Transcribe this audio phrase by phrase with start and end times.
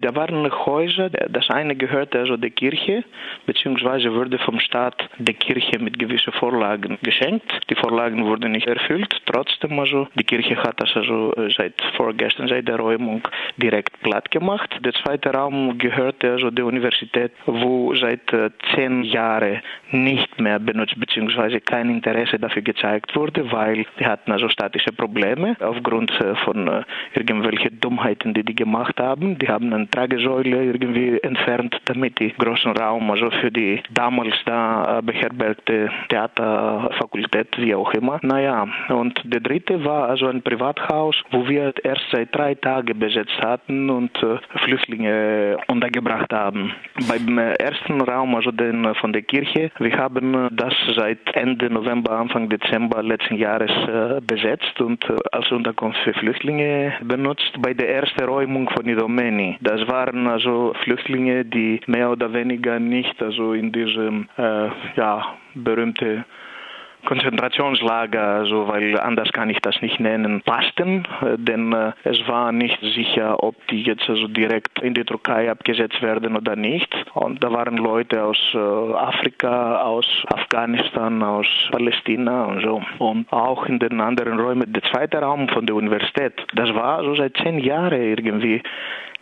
[0.00, 3.02] Da waren Häuser, das eine gehörte also der Kirche,
[3.46, 7.50] beziehungsweise wurde vom Staat der Kirche mit gewissen Vorlagen geschenkt.
[7.68, 9.12] Die Vorlagen wurden nicht erfüllt.
[9.26, 13.26] Trotzdem also, die Kirche hat das also seit vorgestern, seit der Räumung
[13.56, 14.72] direkt platt gemacht.
[14.84, 18.20] Der zweite Raum gehörte also der Universität, wo seit
[18.76, 24.48] zehn Jahren nicht mehr benutzt, beziehungsweise kein Interesse dafür gezeigt wurde, weil die hatten also
[24.48, 26.84] statische Probleme aufgrund äh, von
[27.14, 29.36] irgendwelchen Dummheiten, die die gemacht haben.
[29.38, 34.98] Die haben einen Tragesäule irgendwie entfernt, damit die großen Raum, also für die damals da
[34.98, 38.18] äh, beherbergte Theaterfakultät, wie auch immer.
[38.22, 43.38] Naja, und der dritte war also ein Privathaus, wo wir erst seit drei Tagen besetzt
[43.40, 46.72] hatten und äh, Flüchtlinge untergebracht haben.
[47.08, 52.48] Beim ersten Raum, also den von der Kirche, wir haben das seit Ende November, Anfang
[52.48, 57.52] Dezember letzten Jahres äh, besetzt und als Unterkunft für Flüchtlinge benutzt.
[57.60, 62.80] Bei der ersten Räumung von Idomeni, das das waren also Flüchtlinge, die mehr oder weniger
[62.80, 66.24] nicht also in diesem äh, ja, berühmte
[67.04, 72.50] Konzentrationslager, also weil anders kann ich das nicht nennen, passten, äh, denn äh, es war
[72.52, 76.94] nicht sicher, ob die jetzt also direkt in die Türkei abgesetzt werden oder nicht.
[77.14, 82.82] Und da waren Leute aus äh, Afrika, aus Afghanistan, aus Palästina und so.
[82.98, 87.14] Und auch in den anderen Räumen, der zweite Raum von der Universität, das war so
[87.14, 88.60] seit zehn Jahren irgendwie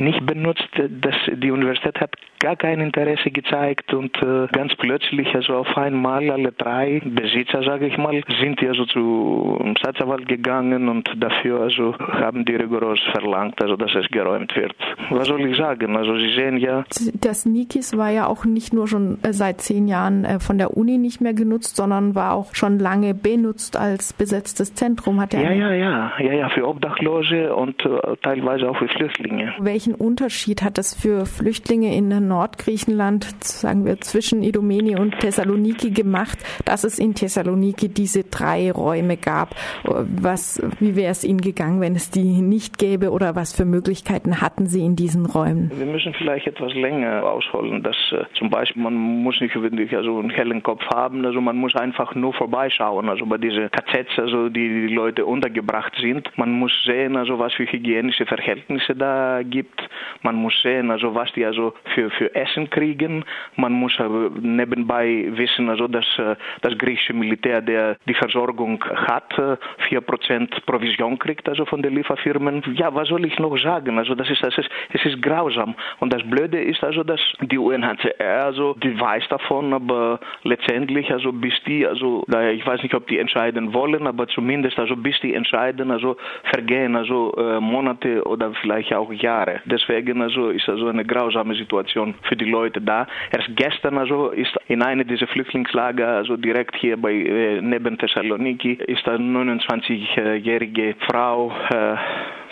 [0.00, 0.68] nicht benutzt.
[0.76, 6.30] Das, die Universität hat gar kein Interesse gezeigt und äh, ganz plötzlich, also auf einmal
[6.30, 11.94] alle drei Besitzer, sage ich mal, sind die also zu Staatsanwalt gegangen und dafür also
[11.98, 14.74] haben die rigoros verlangt, also dass es geräumt wird.
[15.10, 15.96] Was soll ich sagen?
[15.96, 16.84] Also Sie sehen ja.
[17.20, 20.76] Das Nikis war ja auch nicht nur schon äh, seit zehn Jahren äh, von der
[20.76, 25.20] Uni nicht mehr genutzt, sondern war auch schon lange benutzt als besetztes Zentrum.
[25.20, 29.54] Hat er ja, ja, ja, ja, ja, für Obdachlose und äh, teilweise auch für Flüchtlinge.
[29.58, 35.90] Welchen welchen Unterschied hat das für Flüchtlinge in Nordgriechenland, sagen wir zwischen Idomeni und Thessaloniki
[35.90, 39.54] gemacht, dass es in Thessaloniki diese drei Räume gab?
[39.84, 44.40] Was, wie wäre es Ihnen gegangen, wenn es die nicht gäbe oder was für Möglichkeiten
[44.40, 45.70] hatten Sie in diesen Räumen?
[45.74, 50.18] Wir müssen vielleicht etwas länger ausholen, dass äh, zum Beispiel man muss nicht wirklich also
[50.18, 54.48] einen hellen Kopf haben, also man muss einfach nur vorbeischauen, also bei diesen KZs, also
[54.48, 56.30] die die Leute untergebracht sind.
[56.36, 59.77] Man muss sehen, also was für hygienische Verhältnisse da gibt
[60.22, 63.24] man muss sehen, also was die also für, für Essen kriegen.
[63.56, 63.98] Man muss
[64.40, 71.18] nebenbei wissen, also dass äh, das griechische Militär, der die Versorgung hat, 4% äh, Provision
[71.18, 72.62] kriegt, also von den Lieferfirmen.
[72.74, 73.98] Ja, was soll ich noch sagen?
[73.98, 75.74] Also das ist, das ist, es ist grausam.
[76.00, 81.32] Und das Blöde ist also, dass die UNHCR, also die weiß davon, aber letztendlich, also
[81.32, 85.34] bis die, also ich weiß nicht, ob die entscheiden wollen, aber zumindest, also bis die
[85.34, 89.60] entscheiden, also vergehen also äh, Monate oder vielleicht auch Jahre.
[89.68, 93.06] Deswegen also ist also eine grausame Situation für die Leute da.
[93.30, 98.74] Erst gestern also ist in einem dieser Flüchtlingslager, also direkt hier bei äh, neben Thessaloniki,
[98.86, 101.96] ist eine 29-jährige Frau äh,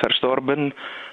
[0.00, 0.72] verstorben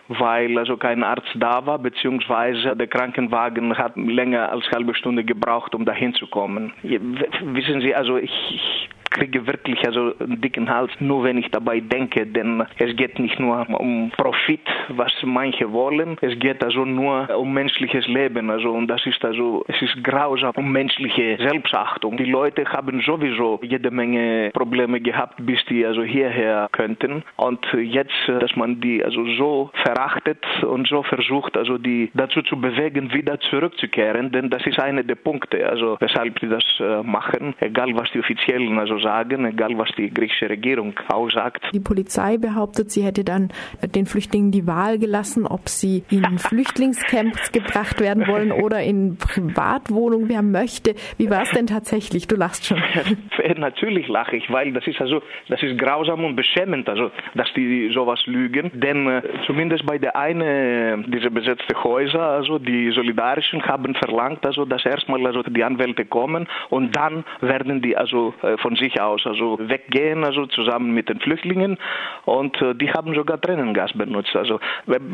[0.10, 5.76] weil also kein Arzt da war, beziehungsweise der Krankenwagen hat länger als halbe Stunde gebraucht,
[5.76, 6.74] um dahin zu kommen.
[6.82, 12.26] Wissen Sie, also ich kriege wirklich also einen dicken Hals, nur wenn ich dabei denke,
[12.26, 17.54] denn es geht nicht nur um Profit, was manche wollen, es geht also nur um
[17.54, 22.18] menschliches Leben, also und das ist also, es ist grausam um menschliche Selbstachtung.
[22.18, 28.28] Die Leute haben sowieso jede Menge Probleme gehabt, bis die also hierher könnten und jetzt,
[28.28, 33.40] dass man die also so verachtet und so versucht, also die dazu zu bewegen, wieder
[33.40, 38.12] zurückzukehren, denn das ist einer der Punkte, also weshalb die das äh, machen, egal was
[38.12, 41.64] die Offiziellen also sagen, egal was die griechische Regierung auch sagt.
[41.74, 43.50] Die Polizei behauptet, sie hätte dann
[43.96, 50.30] den Flüchtlingen die Wahl gelassen, ob sie in Flüchtlingscamps gebracht werden wollen oder in Privatwohnungen,
[50.30, 50.96] wer möchte.
[51.18, 52.28] Wie war es denn tatsächlich?
[52.28, 52.82] Du lachst schon.
[53.58, 57.92] Natürlich lache ich, weil das ist also, das ist grausam und beschämend, also, dass die
[57.94, 58.72] sowas lügen.
[58.74, 64.66] Denn äh, zumindest bei der einen dieser besetzten Häuser, also die Solidarischen haben verlangt, also,
[64.66, 69.02] dass erstmal also die Anwälte kommen und dann werden die also äh, von sich sich
[69.02, 71.78] aus, also weggehen, also zusammen mit den Flüchtlingen
[72.26, 74.36] und äh, die haben sogar Tränengas benutzt.
[74.36, 74.60] Also,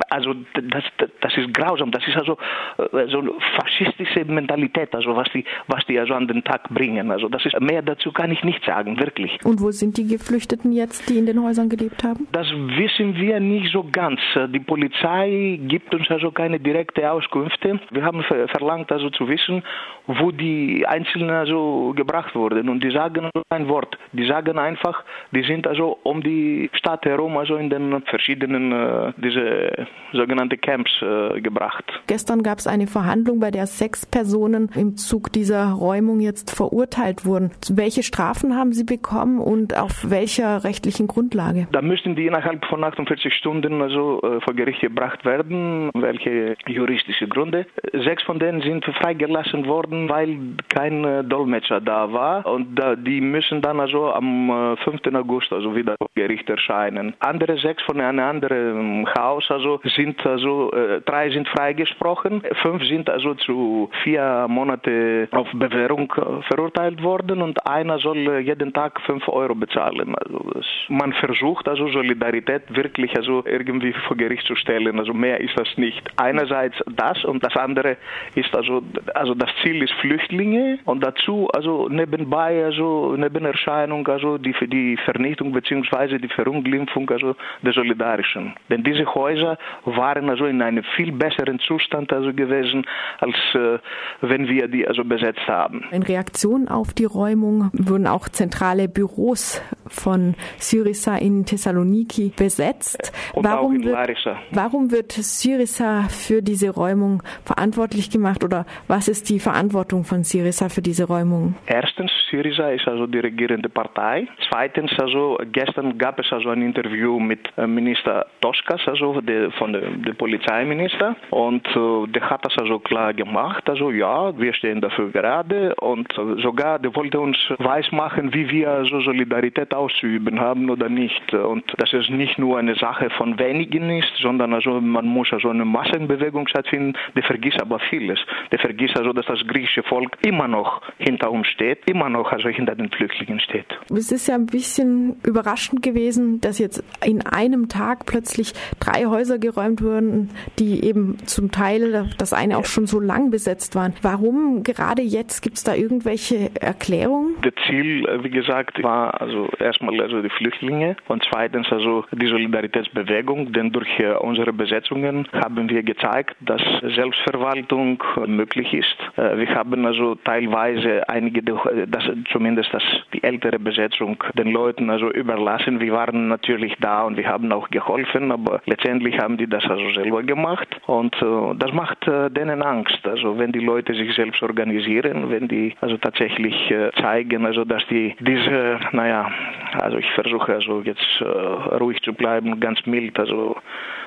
[0.10, 0.84] also das,
[1.22, 2.38] das ist grausam, das ist also
[2.78, 7.12] äh, so eine faschistische Mentalität, also was die, was die also an den Tag bringen.
[7.12, 9.38] Also das ist mehr dazu kann ich nicht sagen, wirklich.
[9.44, 12.28] Und wo sind die Geflüchteten jetzt, die in den Häusern gelebt haben?
[12.32, 14.20] Das wissen wir nicht so ganz.
[14.50, 17.80] Die Polizei gibt uns also keine direkte Auskünfte.
[17.92, 19.64] Wir haben verlangt also zu wissen,
[20.08, 23.30] wo die Einzelnen also gebracht wurden und die sagen
[23.66, 23.98] kein Wort.
[24.14, 29.14] Die sagen einfach, die sind also um die Stadt herum, also in den verschiedenen äh,
[29.18, 31.84] diese sogenannte Camps äh, gebracht.
[32.08, 37.26] Gestern gab es eine Verhandlung, bei der sechs Personen im Zug dieser Räumung jetzt verurteilt
[37.26, 37.52] wurden.
[37.70, 41.68] Welche Strafen haben sie bekommen und auf welcher rechtlichen Grundlage?
[41.72, 45.90] Da müssten die innerhalb von 48 Stunden also äh, vor Gericht gebracht werden.
[45.94, 47.66] Welche juristische Gründe?
[47.92, 50.38] Sechs von denen sind freigelassen worden, weil
[50.70, 55.06] kein äh, Dolmetscher da war und die müssen dann also am 5.
[55.06, 57.14] Äh, August also wieder vor Gericht erscheinen.
[57.20, 63.10] Andere sechs von einem anderen Haus also sind also äh, drei sind freigesprochen, fünf sind
[63.10, 69.28] also zu vier Monate auf Bewährung äh, verurteilt worden und einer soll jeden Tag fünf
[69.28, 70.16] Euro bezahlen.
[70.16, 75.00] Also man versucht also Solidarität wirklich also irgendwie vor Gericht zu stellen.
[75.00, 76.04] Also mehr ist das nicht.
[76.18, 77.98] Einerseits das und das andere
[78.36, 83.16] ist also also das Ziel ist Flüchtlinge und dazu also nebenbei also
[83.46, 86.18] Nebenerscheinung also die die Vernichtung bzw.
[86.18, 88.54] die Verunglimpfung also der Solidarischen.
[88.70, 92.86] Denn diese Häuser waren also in einem viel besseren Zustand also gewesen
[93.20, 93.80] als äh,
[94.22, 95.84] wenn wir die also besetzt haben.
[95.92, 103.12] In Reaktion auf die Räumung wurden auch zentrale Büros von Syriza in Thessaloniki besetzt.
[103.34, 109.40] Und warum, wird, warum wird Syriza für diese Räumung verantwortlich gemacht oder was ist die
[109.40, 111.56] Verantwortung von Syriza für diese Räumung?
[111.68, 114.28] Erstens, Syriza ist also die regierende Partei.
[114.50, 119.74] Zweitens, also gestern gab es also ein Interview mit äh, Minister Toskas, also der, von
[119.74, 123.70] dem der Polizeiminister und äh, der hat das also klar gemacht.
[123.70, 128.70] Also ja, wir stehen dafür gerade und äh, sogar der wollte uns weismachen, wie wir
[128.70, 131.34] also Solidarität auszuüben haben oder nicht.
[131.34, 135.50] Und dass es nicht nur eine Sache von wenigen ist, sondern also man muss also
[135.50, 136.94] eine Massenbewegung stattfinden.
[137.16, 138.20] Der vergisst aber vieles.
[138.52, 142.50] Der vergisst also, dass das griechische Volk immer noch hinter uns steht, immer noch also
[142.50, 143.66] hinter den Flüchtlingen steht.
[143.90, 149.40] Es ist ja ein bisschen überraschend gewesen, dass jetzt in einem Tag plötzlich drei Häuser
[149.40, 150.30] geräumt wurden,
[150.60, 153.94] die eben zum Teil, das eine auch schon so lang besetzt waren.
[154.02, 155.42] Warum gerade jetzt?
[155.42, 157.36] Gibt es da irgendwelche Erklärungen?
[157.42, 162.28] Das Ziel, äh, wie gesagt, war also erstmal also die Flüchtlinge und zweitens also die
[162.28, 166.62] Solidaritätsbewegung, denn durch äh, unsere Besetzungen haben wir gezeigt, dass
[166.96, 168.96] Selbstverwaltung möglich ist.
[169.18, 175.12] Äh, wir haben also teilweise einige, das, zumindest das, die ältere Besetzung den Leuten also
[175.12, 175.80] überlassen.
[175.80, 179.90] Wir waren natürlich da und wir haben auch geholfen, aber letztendlich haben die das also
[179.94, 183.06] selber gemacht und äh, das macht äh, denen Angst.
[183.08, 187.86] Also wenn die Leute sich selbst organisieren, wenn die also tatsächlich äh, zeigen, also dass
[187.88, 189.32] die diese, naja,
[189.80, 193.58] also ich versuche also jetzt äh, ruhig zu bleiben, ganz mild, also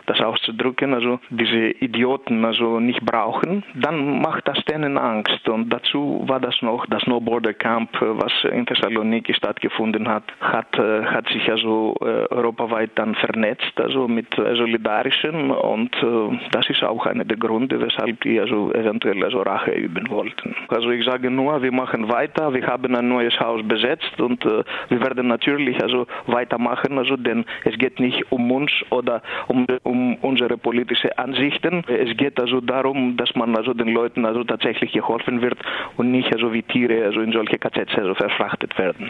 [0.06, 5.48] das auszudrücken, also diese Idioten also nicht brauchen, dann macht das denen Angst.
[5.48, 8.97] Und dazu war das noch das No Border Camp, was in Thessaloniki
[9.38, 15.94] stattgefunden hat, hat, äh, hat sich also äh, europaweit dann vernetzt, also mit Solidarischen und
[16.02, 20.54] äh, das ist auch einer der Gründe, weshalb die also eventuell also Rache üben wollten.
[20.68, 25.00] Also ich sage nur, wir machen weiter, wir haben ein neues Haus besetzt und wir
[25.00, 30.56] werden natürlich also weitermachen, also denn es geht nicht um uns oder um, um unsere
[30.56, 31.84] politische Ansichten.
[31.86, 35.58] Es geht also darum, dass man also den Leuten also tatsächlich geholfen wird
[35.96, 39.06] und nicht also wie Tiere also in solche KZs also verfrachtet werden.